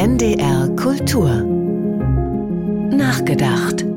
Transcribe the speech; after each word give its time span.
NDR 0.00 0.68
Kultur. 0.76 1.42
Nachgedacht 2.96 3.87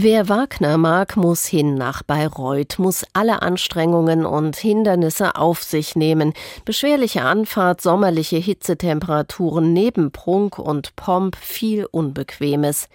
Wer 0.00 0.28
Wagner 0.28 0.78
mag, 0.78 1.16
muss 1.16 1.44
hin 1.44 1.74
nach 1.74 2.04
Bayreuth, 2.04 2.78
muss 2.78 3.04
alle 3.14 3.42
Anstrengungen 3.42 4.26
und 4.26 4.54
Hindernisse 4.54 5.34
auf 5.34 5.64
sich 5.64 5.96
nehmen. 5.96 6.34
Beschwerliche 6.64 7.22
Anfahrt, 7.22 7.80
sommerliche 7.80 8.36
Hitzetemperaturen, 8.36 9.72
neben 9.72 10.12
Prunk 10.12 10.60
und 10.60 10.94
Pomp 10.94 11.34
viel 11.34 11.84
Unbequemes. 11.84 12.88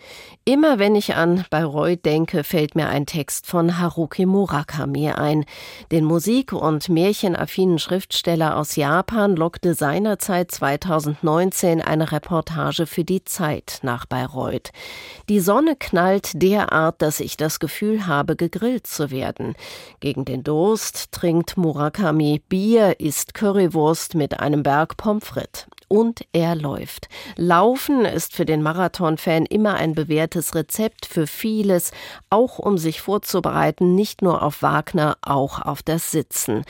Immer 0.45 0.80
wenn 0.80 0.95
ich 0.95 1.16
an 1.16 1.44
Bayreuth 1.50 2.05
denke, 2.05 2.45
fällt 2.45 2.76
mir 2.76 2.88
ein 2.88 3.05
Text 3.05 3.48
von 3.48 3.80
Haruki 3.80 4.26
Murakami 4.26 5.09
ein. 5.09 5.44
Den 5.91 6.05
Musik- 6.05 6.54
und 6.54 6.88
märchenaffinen 6.88 7.80
Schriftsteller 7.80 8.55
aus 8.55 8.77
Japan 8.77 9.35
lockte 9.35 9.73
seinerzeit 9.73 10.52
2019 10.52 11.81
eine 11.81 12.13
Reportage 12.13 12.85
für 12.85 13.04
die 13.04 13.26
Zeit 13.26 13.80
nach 13.81 14.05
Bayreuth. 14.05 14.72
Die 15.27 15.41
Sonne 15.41 15.76
knallt 15.76 16.41
derart 16.41 16.92
Art, 16.93 17.02
dass 17.02 17.20
ich 17.20 17.38
das 17.38 17.59
Gefühl 17.59 18.05
habe, 18.05 18.35
gegrillt 18.35 18.85
zu 18.85 19.09
werden. 19.09 19.55
Gegen 19.99 20.25
den 20.25 20.43
Durst 20.43 21.11
trinkt 21.11 21.57
Murakami 21.57 22.41
Bier, 22.47 22.99
isst 22.99 23.33
Currywurst 23.33 24.13
mit 24.13 24.39
einem 24.39 24.61
Berg 24.61 24.95
Pommes 24.97 25.25
frites. 25.25 25.66
Und 25.88 26.25
er 26.33 26.55
läuft. 26.55 27.07
Laufen 27.35 28.05
ist 28.05 28.35
für 28.35 28.45
den 28.45 28.61
Marathon-Fan 28.61 29.45
immer 29.45 29.75
ein 29.75 29.93
bewährtes 29.95 30.55
Rezept 30.55 31.05
für 31.05 31.27
vieles, 31.27 31.91
auch 32.29 32.59
um 32.59 32.77
sich 32.77 33.02
vorzubereiten, 33.02 33.95
nicht 33.95 34.21
nur 34.21 34.41
auf 34.44 34.61
Wagner, 34.61 35.17
auch 35.21 35.61
auf 35.61 35.83
das 35.83 36.11
Sitzen. 36.11 36.63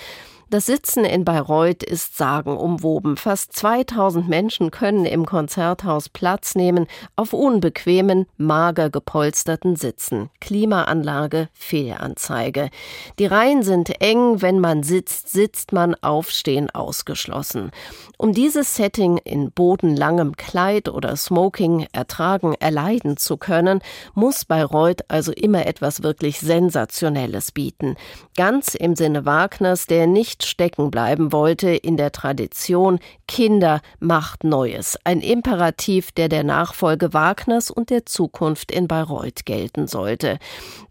Das 0.53 0.67
Sitzen 0.67 1.03
in 1.03 1.25
Bayreuth 1.25 1.81
ist 1.81 2.15
sagenumwoben. 2.15 3.17
Fast 3.17 3.53
2000 3.53 4.29
Menschen 4.29 4.69
können 4.69 5.07
im 5.07 5.25
Konzerthaus 5.25 6.09
Platz 6.09 6.53
nehmen 6.53 6.85
auf 7.15 7.33
unbequemen, 7.33 8.27
mager 8.37 8.91
gepolsterten 8.91 9.75
Sitzen. 9.75 10.29
Klimaanlage, 10.41 11.49
Fehlanzeige. 11.53 12.69
Die 13.17 13.25
Reihen 13.25 13.63
sind 13.63 13.99
eng, 13.99 14.43
wenn 14.43 14.59
man 14.59 14.83
sitzt, 14.83 15.29
sitzt 15.29 15.73
man 15.73 15.95
aufstehen 16.03 16.69
ausgeschlossen. 16.69 17.71
Um 18.19 18.31
dieses 18.31 18.75
Setting 18.75 19.17
in 19.17 19.51
bodenlangem 19.51 20.37
Kleid 20.37 20.87
oder 20.87 21.15
Smoking 21.15 21.87
ertragen, 21.93 22.53
erleiden 22.59 23.17
zu 23.17 23.37
können, 23.37 23.79
muss 24.13 24.45
Bayreuth 24.45 25.01
also 25.07 25.31
immer 25.31 25.65
etwas 25.65 26.03
wirklich 26.03 26.39
Sensationelles 26.41 27.51
bieten. 27.51 27.95
Ganz 28.37 28.75
im 28.75 28.95
Sinne 28.95 29.25
Wagners, 29.25 29.87
der 29.87 30.05
stecken 30.45 30.91
bleiben 30.91 31.31
wollte 31.31 31.69
in 31.69 31.97
der 31.97 32.11
Tradition 32.11 32.99
Kinder 33.27 33.81
macht 33.99 34.43
Neues, 34.43 34.97
ein 35.03 35.21
Imperativ, 35.21 36.11
der 36.11 36.29
der 36.29 36.43
Nachfolge 36.43 37.13
Wagners 37.13 37.71
und 37.71 37.89
der 37.89 38.05
Zukunft 38.05 38.71
in 38.71 38.87
Bayreuth 38.87 39.45
gelten 39.45 39.87
sollte. 39.87 40.37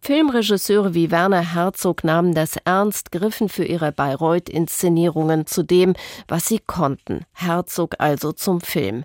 Filmregisseure 0.01 0.95
wie 0.95 1.11
Werner 1.11 1.55
Herzog 1.55 2.05
nahmen 2.05 2.35
das 2.35 2.57
ernst, 2.65 3.13
griffen 3.13 3.49
für 3.49 3.65
ihre 3.65 3.93
Bayreuth-Inszenierungen 3.93 5.47
zu 5.47 5.63
dem, 5.63 5.95
was 6.29 6.47
sie 6.47 6.59
konnten. 6.59 7.25
Herzog 7.33 7.97
also 7.99 8.33
zum 8.33 8.61
Film. 8.61 9.05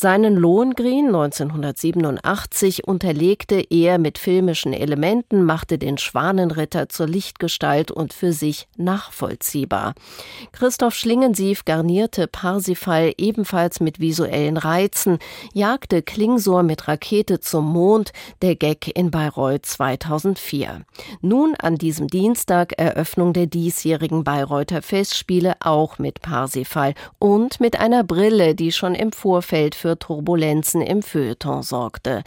Seinen 0.00 0.36
Lohengrin 0.36 1.06
1987 1.06 2.86
unterlegte 2.86 3.60
er 3.68 3.98
mit 3.98 4.16
filmischen 4.16 4.72
Elementen, 4.72 5.42
machte 5.42 5.76
den 5.76 5.98
Schwanenritter 5.98 6.88
zur 6.88 7.08
Lichtgestalt 7.08 7.90
und 7.90 8.12
für 8.12 8.32
sich 8.32 8.68
nachvollziehbar. 8.76 9.94
Christoph 10.52 10.94
Schlingensief 10.94 11.64
garnierte 11.64 12.28
Parsifal 12.28 13.12
ebenfalls 13.18 13.80
mit 13.80 13.98
visuellen 13.98 14.56
Reizen, 14.56 15.18
jagte 15.52 16.00
Klingsor 16.00 16.62
mit 16.62 16.86
Rakete 16.86 17.40
zum 17.40 17.64
Mond, 17.64 18.12
der 18.40 18.54
Gag 18.54 18.96
in 18.96 19.10
Bayreuth 19.10 19.66
2004. 19.66 20.82
Nun 21.22 21.56
an 21.56 21.74
diesem 21.74 22.06
Dienstag 22.06 22.74
Eröffnung 22.78 23.32
der 23.32 23.46
diesjährigen 23.46 24.22
Bayreuther 24.22 24.80
Festspiele 24.80 25.56
auch 25.58 25.98
mit 25.98 26.22
Parsifal 26.22 26.94
und 27.18 27.58
mit 27.58 27.80
einer 27.80 28.04
Brille, 28.04 28.54
die 28.54 28.70
schon 28.70 28.94
im 28.94 29.10
Vorfeld 29.10 29.74
für 29.74 29.87
für 29.88 29.98
Turbulenzen 29.98 30.82
im 30.82 31.02
Feuilleton 31.02 31.62
sorgte. 31.62 32.22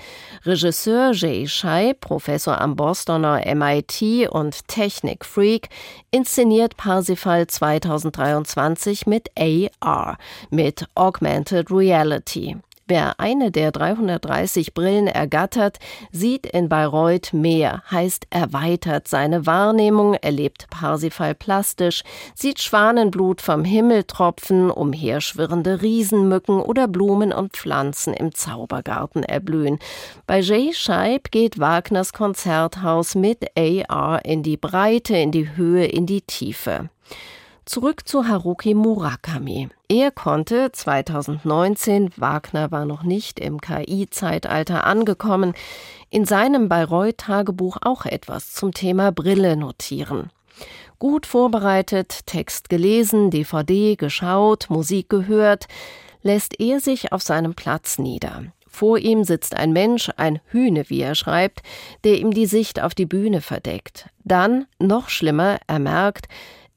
Regisseur 0.46 1.12
Jay 1.12 1.48
Shai, 1.48 1.94
Professor 1.94 2.60
am 2.60 2.76
Bostoner 2.76 3.42
MIT 3.54 4.30
und 4.32 4.68
Technikfreak, 4.68 5.70
inszeniert 6.10 6.76
Parsifal 6.76 7.46
2023 7.46 9.06
mit 9.06 9.30
AR, 9.38 10.18
mit 10.50 10.88
Augmented 10.96 11.70
Reality. 11.70 12.58
Wer 12.92 13.22
eine 13.22 13.52
der 13.52 13.72
330 13.72 14.74
Brillen 14.74 15.08
ergattert, 15.08 15.78
sieht 16.12 16.46
in 16.46 16.68
Bayreuth 16.68 17.32
mehr, 17.32 17.84
heißt 17.90 18.28
erweitert 18.32 19.08
seine 19.08 19.46
Wahrnehmung, 19.46 20.16
erlebt 20.16 20.70
Parsifal 20.70 21.34
plastisch, 21.34 22.04
sieht 22.36 22.60
Schwanenblut 22.60 23.40
vom 23.40 23.64
Himmel 23.64 24.04
tropfen, 24.04 24.70
umherschwirrende 24.70 25.82
Riesenmücken 25.82 26.62
oder 26.62 26.90
Blumen 26.90 27.32
und 27.32 27.54
Pflanzen 27.54 28.14
im 28.14 28.36
Zaubergarten 28.36 29.24
erblühen. 29.24 29.80
Bei 30.28 30.42
Jay 30.42 30.74
Scheib 30.74 31.32
geht 31.32 31.60
Wagners 31.60 32.12
Konzerthaus 32.12 33.16
mit 33.16 33.58
AR 33.58 34.26
in 34.26 34.44
die 34.44 34.58
Breite, 34.58 35.16
in 35.16 35.32
die 35.32 35.56
Höhe, 35.56 35.86
in 35.86 36.08
die 36.08 36.24
Tiefe. 36.24 36.90
Zurück 37.72 38.06
zu 38.06 38.28
Haruki 38.28 38.74
Murakami. 38.74 39.70
Er 39.88 40.12
konnte 40.12 40.74
2019, 40.74 42.10
Wagner 42.18 42.70
war 42.70 42.84
noch 42.84 43.04
nicht 43.04 43.40
im 43.40 43.62
KI-Zeitalter 43.62 44.84
angekommen, 44.84 45.54
in 46.10 46.26
seinem 46.26 46.68
Bayreuth-Tagebuch 46.68 47.78
auch 47.82 48.06
etwas 48.06 48.52
zum 48.52 48.74
Thema 48.74 49.14
Brille 49.14 49.56
notieren. 49.56 50.32
Gut 51.00 51.26
vorbereitet, 51.26 52.26
Text 52.26 52.68
gelesen, 52.68 53.32
DVD 53.32 53.96
geschaut, 53.96 54.66
Musik 54.70 55.08
gehört, 55.08 55.70
lässt 56.24 56.60
er 56.60 56.82
sich 56.82 57.14
auf 57.14 57.22
seinem 57.22 57.54
Platz 57.54 58.00
nieder. 58.00 58.44
Vor 58.68 58.98
ihm 58.98 59.24
sitzt 59.24 59.56
ein 59.56 59.72
Mensch, 59.72 60.10
ein 60.18 60.42
Hühne, 60.48 60.90
wie 60.90 61.00
er 61.00 61.16
schreibt, 61.16 61.62
der 62.04 62.18
ihm 62.20 62.32
die 62.32 62.48
Sicht 62.48 62.82
auf 62.82 62.96
die 62.96 63.06
Bühne 63.06 63.40
verdeckt. 63.40 64.10
Dann, 64.26 64.66
noch 64.78 65.08
schlimmer, 65.08 65.60
er 65.68 65.80
merkt, 65.80 66.28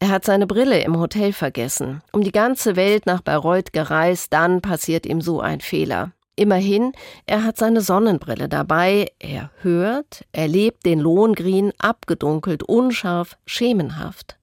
er 0.00 0.09
hat 0.09 0.25
seine 0.25 0.47
Brille 0.47 0.82
im 0.82 0.99
Hotel 0.99 1.32
vergessen, 1.32 2.03
um 2.12 2.22
die 2.22 2.32
ganze 2.32 2.77
Welt 2.77 3.06
nach 3.06 3.21
Bayreuth 3.21 3.72
gereist, 3.72 4.32
dann 4.32 4.60
passiert 4.60 5.06
ihm 5.06 5.21
so 5.21 5.41
ein 5.41 5.60
Fehler. 5.60 6.12
Immerhin, 6.37 6.93
er 7.27 7.44
hat 7.44 7.56
seine 7.56 7.81
Sonnenbrille 7.81 8.49
dabei, 8.49 9.06
er 9.21 9.50
hört, 9.62 10.25
erlebt 10.33 10.84
den 10.84 10.99
Lohengrin 10.99 11.72
abgedunkelt, 11.78 12.65
unscharf, 12.65 13.37
schemenhaft. 13.47 14.37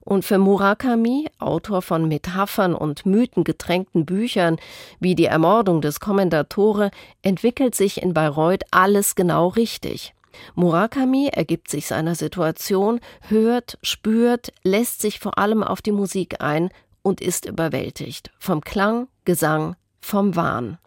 Und 0.00 0.24
für 0.24 0.38
Murakami, 0.38 1.28
Autor 1.38 1.82
von 1.82 2.08
Metaphern 2.08 2.74
und 2.74 3.06
mythengetränkten 3.06 4.04
Büchern 4.04 4.56
wie 4.98 5.14
Die 5.14 5.26
Ermordung 5.26 5.80
des 5.80 6.00
Kommendatore, 6.00 6.90
entwickelt 7.22 7.74
sich 7.74 8.02
in 8.02 8.14
Bayreuth 8.14 8.64
alles 8.70 9.14
genau 9.14 9.48
richtig. 9.48 10.14
Murakami 10.54 11.28
ergibt 11.28 11.70
sich 11.70 11.86
seiner 11.86 12.14
Situation, 12.14 13.00
hört, 13.28 13.78
spürt, 13.82 14.52
lässt 14.62 15.00
sich 15.00 15.20
vor 15.20 15.38
allem 15.38 15.62
auf 15.62 15.82
die 15.82 15.92
Musik 15.92 16.42
ein 16.42 16.70
und 17.02 17.20
ist 17.20 17.46
überwältigt 17.46 18.30
vom 18.38 18.60
Klang, 18.60 19.08
Gesang, 19.24 19.76
vom 20.00 20.36
Wahn. 20.36 20.78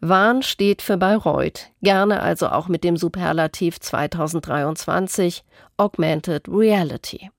Wahn 0.00 0.42
steht 0.42 0.82
für 0.82 0.96
Bayreuth, 0.96 1.70
gerne 1.80 2.20
also 2.20 2.48
auch 2.48 2.66
mit 2.66 2.82
dem 2.82 2.96
Superlativ 2.96 3.78
2023 3.78 5.44
Augmented 5.76 6.48
Reality. 6.48 7.30